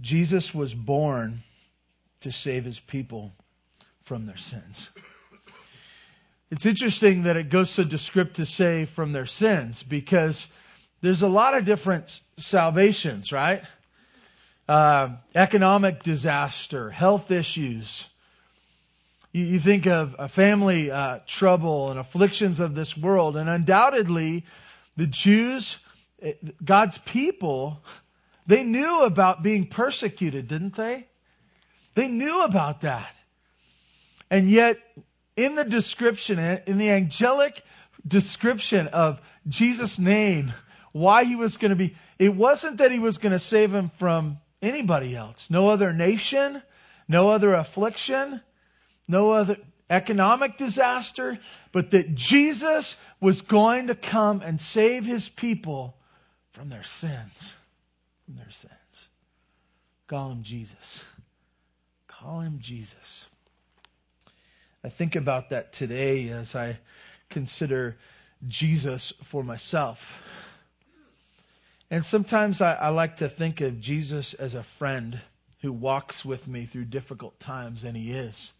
Jesus 0.00 0.54
was 0.54 0.74
born 0.74 1.40
to 2.20 2.32
save 2.32 2.64
his 2.64 2.78
people 2.80 3.32
from 4.02 4.26
their 4.26 4.36
sins. 4.36 4.90
It's 6.50 6.66
interesting 6.66 7.24
that 7.24 7.36
it 7.36 7.50
goes 7.50 7.70
so 7.70 7.82
descriptive 7.82 8.36
to 8.36 8.46
say 8.46 8.84
from 8.84 9.12
their 9.12 9.26
sins 9.26 9.82
because 9.82 10.46
there's 11.00 11.22
a 11.22 11.28
lot 11.28 11.56
of 11.56 11.64
different 11.64 12.20
salvations, 12.36 13.32
right? 13.32 13.62
Uh, 14.68 15.10
economic 15.34 16.02
disaster, 16.02 16.90
health 16.90 17.30
issues. 17.30 18.06
You, 19.32 19.44
you 19.44 19.58
think 19.58 19.86
of 19.86 20.14
a 20.18 20.28
family 20.28 20.90
uh, 20.90 21.20
trouble 21.26 21.90
and 21.90 21.98
afflictions 21.98 22.60
of 22.60 22.74
this 22.74 22.96
world, 22.96 23.36
and 23.36 23.48
undoubtedly, 23.48 24.44
the 24.96 25.06
Jews, 25.06 25.78
eh, 26.22 26.34
God's 26.64 26.98
people, 26.98 27.82
They 28.46 28.62
knew 28.62 29.04
about 29.04 29.42
being 29.42 29.66
persecuted, 29.66 30.48
didn't 30.48 30.76
they? 30.76 31.06
They 31.94 32.08
knew 32.08 32.44
about 32.44 32.82
that. 32.82 33.14
And 34.30 34.50
yet, 34.50 34.78
in 35.36 35.54
the 35.54 35.64
description, 35.64 36.38
in 36.66 36.78
the 36.78 36.90
angelic 36.90 37.62
description 38.06 38.88
of 38.88 39.20
Jesus' 39.48 39.98
name, 39.98 40.52
why 40.92 41.24
he 41.24 41.36
was 41.36 41.56
going 41.56 41.70
to 41.70 41.76
be, 41.76 41.96
it 42.18 42.34
wasn't 42.34 42.78
that 42.78 42.92
he 42.92 42.98
was 42.98 43.18
going 43.18 43.32
to 43.32 43.38
save 43.38 43.72
him 43.72 43.90
from 43.90 44.38
anybody 44.62 45.14
else. 45.14 45.50
No 45.50 45.68
other 45.68 45.92
nation, 45.92 46.62
no 47.08 47.30
other 47.30 47.54
affliction, 47.54 48.40
no 49.06 49.32
other 49.32 49.56
economic 49.90 50.56
disaster, 50.56 51.38
but 51.72 51.90
that 51.92 52.14
Jesus 52.14 52.96
was 53.20 53.42
going 53.42 53.88
to 53.88 53.94
come 53.94 54.40
and 54.42 54.60
save 54.60 55.04
his 55.04 55.28
people 55.28 55.96
from 56.52 56.68
their 56.68 56.84
sins. 56.84 57.54
From 58.26 58.36
their 58.36 58.50
sins. 58.50 59.08
Call 60.08 60.30
him 60.30 60.42
Jesus. 60.42 61.04
Call 62.06 62.40
him 62.40 62.58
Jesus. 62.60 63.24
I 64.84 64.88
think 64.88 65.16
about 65.16 65.50
that 65.50 65.72
today 65.72 66.28
as 66.28 66.54
I 66.54 66.78
consider 67.28 67.96
Jesus 68.46 69.12
for 69.22 69.42
myself. 69.42 70.20
And 71.90 72.04
sometimes 72.04 72.60
I, 72.60 72.74
I, 72.74 72.88
like 72.88 73.16
to 73.16 73.28
think 73.28 73.60
of 73.60 73.80
Jesus 73.80 74.34
as 74.34 74.54
a 74.54 74.62
friend 74.62 75.20
who 75.62 75.72
walks 75.72 76.24
with 76.24 76.46
me 76.48 76.66
through 76.66 76.86
difficult 76.86 77.38
times, 77.38 77.84
and 77.84 77.96
he 77.96 78.10
is. 78.10 78.52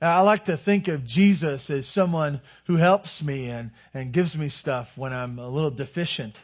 I 0.00 0.22
like 0.22 0.46
to 0.46 0.56
think 0.56 0.88
of 0.88 1.04
Jesus 1.04 1.70
as 1.70 1.86
someone 1.86 2.40
who 2.64 2.74
helps 2.74 3.22
me 3.22 3.48
and, 3.48 3.70
and 3.94 4.12
gives 4.12 4.36
me 4.36 4.48
stuff 4.48 4.98
when 4.98 5.12
I'm 5.12 5.38
a 5.38 5.48
little 5.48 5.70
deficient. 5.70 6.38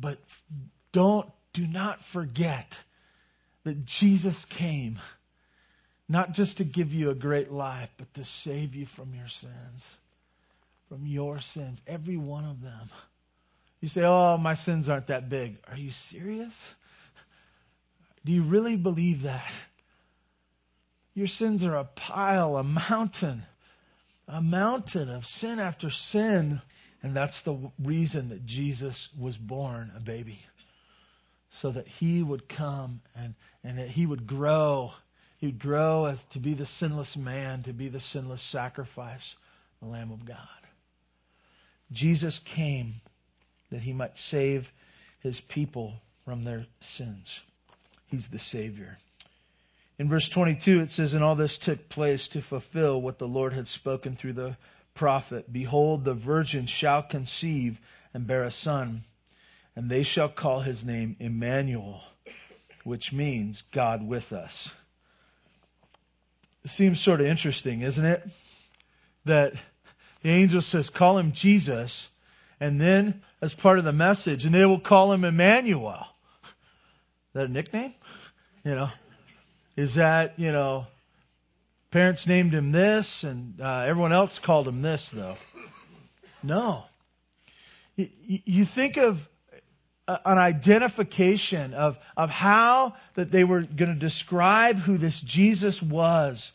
But 0.00 0.18
don't, 0.92 1.30
do 1.52 1.66
not 1.66 2.02
forget 2.02 2.82
that 3.64 3.84
Jesus 3.84 4.44
came 4.44 4.98
not 6.08 6.32
just 6.32 6.56
to 6.56 6.64
give 6.64 6.92
you 6.92 7.10
a 7.10 7.14
great 7.14 7.52
life, 7.52 7.90
but 7.96 8.12
to 8.14 8.24
save 8.24 8.74
you 8.74 8.84
from 8.84 9.14
your 9.14 9.28
sins. 9.28 9.96
From 10.88 11.06
your 11.06 11.38
sins, 11.38 11.82
every 11.86 12.16
one 12.16 12.44
of 12.44 12.60
them. 12.62 12.90
You 13.80 13.86
say, 13.86 14.02
Oh, 14.04 14.36
my 14.36 14.54
sins 14.54 14.88
aren't 14.88 15.06
that 15.06 15.28
big. 15.28 15.58
Are 15.68 15.76
you 15.76 15.92
serious? 15.92 16.74
Do 18.24 18.32
you 18.32 18.42
really 18.42 18.76
believe 18.76 19.22
that? 19.22 19.52
Your 21.14 21.28
sins 21.28 21.64
are 21.64 21.76
a 21.76 21.84
pile, 21.84 22.56
a 22.56 22.64
mountain, 22.64 23.44
a 24.26 24.42
mountain 24.42 25.08
of 25.08 25.26
sin 25.26 25.60
after 25.60 25.90
sin. 25.90 26.60
And 27.02 27.14
that's 27.14 27.42
the 27.42 27.56
reason 27.82 28.28
that 28.28 28.44
Jesus 28.44 29.08
was 29.18 29.36
born 29.36 29.92
a 29.96 30.00
baby. 30.00 30.44
So 31.48 31.70
that 31.70 31.88
he 31.88 32.22
would 32.22 32.48
come 32.48 33.00
and, 33.16 33.34
and 33.64 33.78
that 33.78 33.88
he 33.88 34.06
would 34.06 34.26
grow. 34.26 34.92
He 35.38 35.46
would 35.46 35.58
grow 35.58 36.04
as 36.04 36.24
to 36.24 36.38
be 36.38 36.54
the 36.54 36.66
sinless 36.66 37.16
man, 37.16 37.62
to 37.64 37.72
be 37.72 37.88
the 37.88 38.00
sinless 38.00 38.42
sacrifice, 38.42 39.36
the 39.80 39.88
Lamb 39.88 40.12
of 40.12 40.24
God. 40.24 40.38
Jesus 41.92 42.38
came 42.38 43.00
that 43.70 43.80
he 43.80 43.92
might 43.92 44.16
save 44.16 44.70
his 45.20 45.40
people 45.40 46.00
from 46.24 46.44
their 46.44 46.66
sins. 46.80 47.40
He's 48.06 48.28
the 48.28 48.38
Savior. 48.38 48.98
In 49.98 50.08
verse 50.08 50.28
22, 50.28 50.80
it 50.80 50.90
says, 50.90 51.14
And 51.14 51.22
all 51.22 51.36
this 51.36 51.58
took 51.58 51.88
place 51.88 52.28
to 52.28 52.40
fulfill 52.40 53.00
what 53.00 53.18
the 53.18 53.28
Lord 53.28 53.52
had 53.52 53.68
spoken 53.68 54.16
through 54.16 54.32
the 54.34 54.56
prophet. 55.00 55.50
Behold, 55.50 56.04
the 56.04 56.12
virgin 56.12 56.66
shall 56.66 57.02
conceive 57.02 57.80
and 58.12 58.26
bear 58.26 58.44
a 58.44 58.50
son, 58.50 59.02
and 59.74 59.88
they 59.88 60.02
shall 60.02 60.28
call 60.28 60.60
his 60.60 60.84
name 60.84 61.16
Emmanuel, 61.18 62.02
which 62.84 63.10
means 63.10 63.62
God 63.72 64.06
with 64.06 64.34
us. 64.34 64.74
It 66.64 66.68
seems 66.68 67.00
sort 67.00 67.22
of 67.22 67.28
interesting, 67.28 67.80
isn't 67.80 68.04
it? 68.04 68.28
That 69.24 69.54
the 70.20 70.28
angel 70.28 70.60
says, 70.60 70.90
Call 70.90 71.16
him 71.16 71.32
Jesus, 71.32 72.06
and 72.60 72.78
then 72.78 73.22
as 73.40 73.54
part 73.54 73.78
of 73.78 73.86
the 73.86 73.92
message, 73.94 74.44
and 74.44 74.54
they 74.54 74.66
will 74.66 74.78
call 74.78 75.14
him 75.14 75.24
Emmanuel. 75.24 76.08
Is 76.42 77.32
that 77.32 77.46
a 77.46 77.48
nickname? 77.50 77.94
You 78.66 78.74
know, 78.74 78.90
is 79.76 79.94
that, 79.94 80.38
you 80.38 80.52
know, 80.52 80.88
parents 81.90 82.26
named 82.26 82.52
him 82.52 82.72
this 82.72 83.24
and 83.24 83.60
uh, 83.60 83.84
everyone 83.86 84.12
else 84.12 84.38
called 84.38 84.68
him 84.68 84.82
this, 84.82 85.10
though? 85.10 85.36
No. 86.42 86.84
You, 87.96 88.08
you 88.44 88.64
think 88.64 88.96
of 88.96 89.28
an 90.24 90.38
identification 90.38 91.74
of, 91.74 91.98
of 92.16 92.30
how 92.30 92.94
that 93.14 93.30
they 93.30 93.44
were 93.44 93.62
going 93.62 93.92
to 93.92 93.98
describe 93.98 94.76
who 94.76 94.98
this 94.98 95.20
Jesus 95.20 95.82
was. 95.82 96.52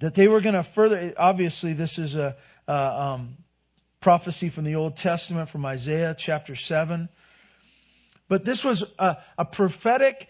That 0.00 0.14
they 0.14 0.28
were 0.28 0.40
going 0.40 0.54
to 0.54 0.62
further, 0.62 1.12
obviously, 1.16 1.74
this 1.74 1.98
is 1.98 2.14
a, 2.14 2.36
a 2.66 2.72
um, 2.72 3.36
prophecy 4.00 4.48
from 4.48 4.64
the 4.64 4.76
Old 4.76 4.96
Testament 4.96 5.48
from 5.48 5.64
Isaiah 5.66 6.14
chapter 6.18 6.56
7. 6.56 7.08
But 8.28 8.44
this 8.44 8.64
was 8.64 8.84
a, 8.98 9.18
a 9.38 9.44
prophetic 9.44 10.28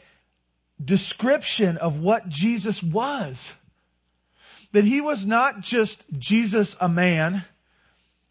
description 0.84 1.76
of 1.78 2.00
what 2.00 2.28
Jesus 2.28 2.82
was. 2.82 3.52
That 4.72 4.84
he 4.84 5.00
was 5.00 5.26
not 5.26 5.60
just 5.60 6.04
Jesus 6.18 6.76
a 6.80 6.88
man 6.88 7.44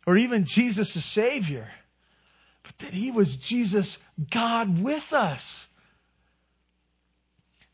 or 0.08 0.18
even 0.18 0.46
Jesus 0.46 0.96
a 0.96 1.02
savior, 1.02 1.68
but 2.64 2.78
that 2.80 2.94
he 2.94 3.12
was 3.12 3.38
Jesus 3.38 3.98
God 4.30 4.80
with 4.80 5.14
us. 5.14 5.68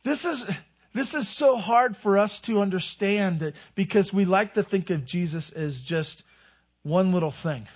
This 0.03 0.25
is, 0.25 0.49
this 0.93 1.13
is 1.13 1.27
so 1.27 1.57
hard 1.57 1.95
for 1.97 2.17
us 2.17 2.39
to 2.41 2.61
understand 2.61 3.53
because 3.75 4.13
we 4.13 4.25
like 4.25 4.53
to 4.53 4.63
think 4.63 4.89
of 4.89 5.05
Jesus 5.05 5.49
as 5.49 5.81
just 5.81 6.23
one 6.83 7.11
little 7.11 7.31
thing. 7.31 7.67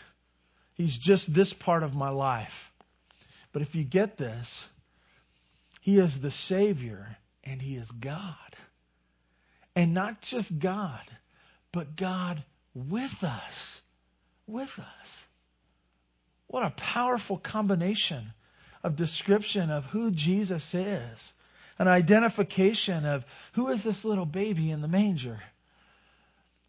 He's 0.74 0.98
just 0.98 1.34
this 1.34 1.54
part 1.54 1.84
of 1.84 1.96
my 1.96 2.10
life. 2.10 2.72
But 3.54 3.62
if 3.62 3.76
you 3.76 3.84
get 3.84 4.18
this, 4.18 4.68
He 5.82 5.98
is 5.98 6.22
the 6.22 6.32
Savior 6.32 7.18
and 7.44 7.62
He 7.62 7.76
is 7.76 7.92
God. 7.92 8.36
And 9.76 9.94
not 9.94 10.22
just 10.22 10.60
God, 10.60 11.02
but 11.72 11.96
God 11.96 12.44
with 12.74 13.24
us. 13.24 13.82
With 14.48 14.80
us. 14.80 15.26
What 16.48 16.66
a 16.66 16.72
powerful 16.72 17.38
combination 17.38 18.34
of 18.84 18.96
description 18.96 19.72
of 19.72 19.86
who 19.86 20.12
Jesus 20.12 20.74
is. 20.74 21.34
An 21.80 21.88
identification 21.88 23.06
of 23.06 23.26
who 23.54 23.70
is 23.70 23.84
this 23.84 24.06
little 24.06 24.26
baby 24.26 24.70
in 24.70 24.82
the 24.82 24.88
manger. 24.88 25.40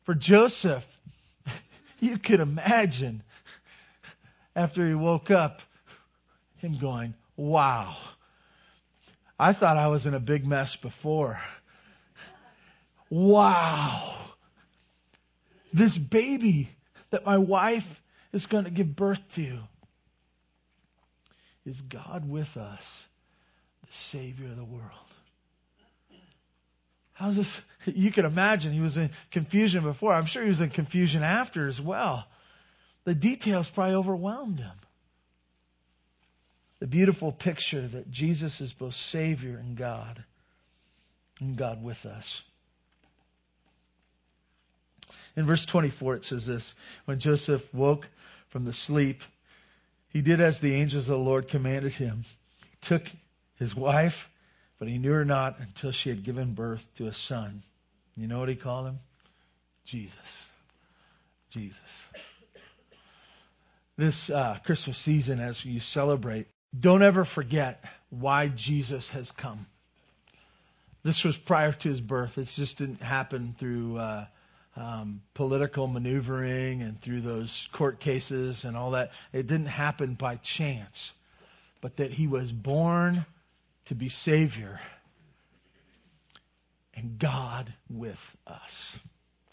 For 0.04 0.14
Joseph, 0.14 0.86
you 2.00 2.16
could 2.18 2.40
imagine 2.40 3.22
after 4.56 4.86
he 4.86 4.94
woke 4.94 5.30
up 5.30 5.60
him 6.58 6.78
going, 6.78 7.14
Wow, 7.36 7.96
I 9.42 9.52
thought 9.52 9.76
I 9.76 9.88
was 9.88 10.06
in 10.06 10.14
a 10.14 10.20
big 10.20 10.46
mess 10.46 10.76
before. 10.76 11.40
Wow, 13.10 14.14
this 15.72 15.98
baby 15.98 16.68
that 17.10 17.26
my 17.26 17.38
wife 17.38 18.00
is 18.32 18.46
going 18.46 18.66
to 18.66 18.70
give 18.70 18.94
birth 18.94 19.20
to 19.34 19.58
is 21.66 21.82
God 21.82 22.30
with 22.30 22.56
us, 22.56 23.04
the 23.84 23.92
Savior 23.92 24.46
of 24.46 24.56
the 24.56 24.64
world. 24.64 25.10
How's 27.12 27.34
this? 27.34 27.60
You 27.84 28.12
can 28.12 28.24
imagine 28.24 28.72
he 28.72 28.80
was 28.80 28.96
in 28.96 29.10
confusion 29.32 29.82
before. 29.82 30.12
I'm 30.12 30.26
sure 30.26 30.44
he 30.44 30.50
was 30.50 30.60
in 30.60 30.70
confusion 30.70 31.24
after 31.24 31.66
as 31.66 31.80
well. 31.80 32.28
The 33.02 33.14
details 33.16 33.68
probably 33.68 33.96
overwhelmed 33.96 34.60
him. 34.60 34.76
The 36.82 36.88
beautiful 36.88 37.30
picture 37.30 37.86
that 37.86 38.10
Jesus 38.10 38.60
is 38.60 38.72
both 38.72 38.94
Savior 38.94 39.56
and 39.56 39.76
God, 39.76 40.24
and 41.40 41.56
God 41.56 41.80
with 41.80 42.04
us. 42.04 42.42
In 45.36 45.46
verse 45.46 45.64
24, 45.64 46.16
it 46.16 46.24
says 46.24 46.44
this 46.44 46.74
When 47.04 47.20
Joseph 47.20 47.72
woke 47.72 48.08
from 48.48 48.64
the 48.64 48.72
sleep, 48.72 49.22
he 50.08 50.22
did 50.22 50.40
as 50.40 50.58
the 50.58 50.74
angels 50.74 51.08
of 51.08 51.18
the 51.18 51.22
Lord 51.22 51.46
commanded 51.46 51.94
him. 51.94 52.24
He 52.62 52.76
took 52.80 53.06
his 53.54 53.76
wife 53.76 54.28
but 54.82 54.88
he 54.88 54.98
knew 54.98 55.12
her 55.12 55.24
not 55.24 55.60
until 55.60 55.92
she 55.92 56.08
had 56.08 56.24
given 56.24 56.54
birth 56.54 56.84
to 56.96 57.06
a 57.06 57.12
son. 57.12 57.62
You 58.16 58.26
know 58.26 58.40
what 58.40 58.48
he 58.48 58.56
called 58.56 58.88
him? 58.88 58.98
Jesus. 59.84 60.48
Jesus. 61.50 62.04
This 63.96 64.28
uh, 64.28 64.58
Christmas 64.64 64.98
season, 64.98 65.38
as 65.38 65.64
you 65.64 65.78
celebrate, 65.78 66.48
don't 66.78 67.02
ever 67.02 67.24
forget 67.24 67.84
why 68.10 68.48
Jesus 68.48 69.10
has 69.10 69.30
come. 69.30 69.66
This 71.02 71.24
was 71.24 71.36
prior 71.36 71.72
to 71.72 71.88
his 71.88 72.00
birth. 72.00 72.38
It 72.38 72.46
just 72.46 72.78
didn't 72.78 73.02
happen 73.02 73.54
through 73.58 73.98
uh, 73.98 74.26
um, 74.76 75.20
political 75.34 75.86
maneuvering 75.86 76.82
and 76.82 77.00
through 77.00 77.20
those 77.22 77.68
court 77.72 78.00
cases 78.00 78.64
and 78.64 78.76
all 78.76 78.92
that. 78.92 79.12
It 79.32 79.46
didn't 79.46 79.66
happen 79.66 80.14
by 80.14 80.36
chance, 80.36 81.12
but 81.80 81.96
that 81.96 82.12
he 82.12 82.26
was 82.26 82.52
born 82.52 83.26
to 83.86 83.94
be 83.94 84.08
Savior 84.08 84.80
and 86.94 87.18
God 87.18 87.72
with 87.90 88.36
us. 88.46 88.96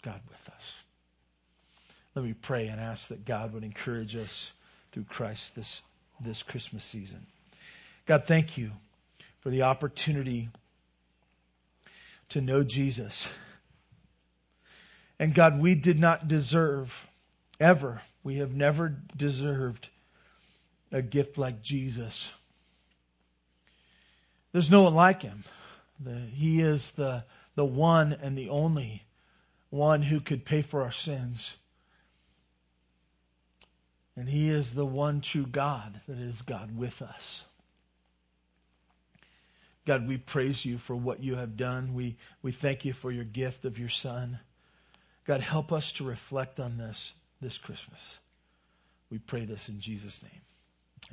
God 0.02 0.20
with 0.28 0.54
us. 0.54 0.82
Let 2.14 2.24
me 2.24 2.34
pray 2.34 2.68
and 2.68 2.80
ask 2.80 3.08
that 3.08 3.24
God 3.24 3.52
would 3.52 3.64
encourage 3.64 4.16
us 4.16 4.50
through 4.92 5.04
Christ 5.04 5.54
this, 5.54 5.82
this 6.20 6.42
Christmas 6.42 6.84
season. 6.84 7.26
God, 8.06 8.24
thank 8.26 8.58
you 8.58 8.72
for 9.40 9.50
the 9.50 9.62
opportunity 9.62 10.48
to 12.30 12.40
know 12.40 12.62
Jesus. 12.62 13.28
And 15.18 15.34
God, 15.34 15.60
we 15.60 15.74
did 15.74 15.98
not 15.98 16.28
deserve 16.28 17.06
ever, 17.58 18.00
we 18.22 18.36
have 18.36 18.54
never 18.54 18.96
deserved 19.16 19.88
a 20.92 21.02
gift 21.02 21.38
like 21.38 21.62
Jesus. 21.62 22.30
There's 24.52 24.70
no 24.70 24.82
one 24.82 24.94
like 24.94 25.22
him. 25.22 25.44
The, 26.00 26.18
he 26.18 26.60
is 26.60 26.92
the, 26.92 27.24
the 27.54 27.64
one 27.64 28.16
and 28.20 28.36
the 28.36 28.48
only 28.48 29.04
one 29.68 30.02
who 30.02 30.20
could 30.20 30.44
pay 30.44 30.62
for 30.62 30.82
our 30.82 30.90
sins. 30.90 31.54
And 34.16 34.28
he 34.28 34.48
is 34.48 34.74
the 34.74 34.84
one 34.84 35.20
true 35.20 35.46
God 35.46 36.00
that 36.08 36.18
is 36.18 36.42
God 36.42 36.76
with 36.76 37.00
us. 37.02 37.44
God, 39.86 40.06
we 40.06 40.18
praise 40.18 40.64
you 40.64 40.78
for 40.78 40.94
what 40.94 41.22
you 41.22 41.36
have 41.36 41.56
done. 41.56 41.94
We, 41.94 42.16
we 42.42 42.52
thank 42.52 42.84
you 42.84 42.92
for 42.92 43.10
your 43.10 43.24
gift 43.24 43.64
of 43.64 43.78
your 43.78 43.88
son. 43.88 44.38
God, 45.26 45.40
help 45.40 45.72
us 45.72 45.92
to 45.92 46.04
reflect 46.04 46.60
on 46.60 46.76
this 46.76 47.12
this 47.40 47.58
Christmas. 47.58 48.18
We 49.10 49.18
pray 49.18 49.44
this 49.44 49.68
in 49.68 49.80
Jesus' 49.80 50.22
name. 50.22 50.42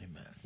Amen. 0.04 0.38